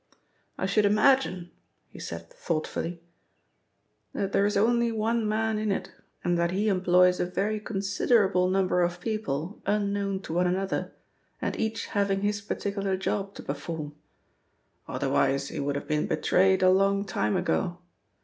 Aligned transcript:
I 0.57 0.65
should 0.65 0.85
imagine," 0.87 1.51
he 1.87 1.99
said 1.99 2.27
thoughtfully, 2.33 3.03
"that 4.15 4.31
there 4.31 4.47
is 4.47 4.57
only 4.57 4.91
one 4.91 5.29
man 5.29 5.59
in 5.59 5.71
it, 5.71 5.91
and 6.23 6.39
that 6.39 6.49
he 6.49 6.69
employs 6.69 7.19
a 7.19 7.25
very 7.27 7.59
considerable 7.59 8.49
number 8.49 8.81
of 8.81 8.99
people 8.99 9.61
unknown 9.67 10.23
to 10.23 10.33
one 10.33 10.47
another 10.47 10.91
and 11.39 11.55
each 11.55 11.85
having 11.85 12.21
his 12.23 12.41
particular 12.41 12.97
job 12.97 13.35
to 13.35 13.43
perform. 13.43 13.93
Otherwise 14.87 15.49
he 15.49 15.59
would 15.59 15.75
have 15.75 15.87
been 15.87 16.07
betrayed 16.07 16.63
a 16.63 16.71
long 16.71 17.05
time 17.05 17.35
ago. 17.37 17.77